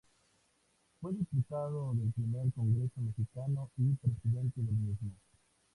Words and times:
Fue 0.99 1.13
diputado 1.13 1.93
del 1.93 2.11
primer 2.13 2.51
Congreso 2.53 2.99
mexicano 3.01 3.69
y 3.77 3.93
presidente 3.97 4.59
del 4.59 4.75
mismo. 4.75 5.11